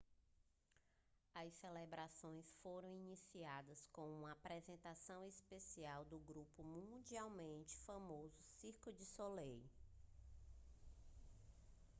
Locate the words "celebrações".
1.53-2.43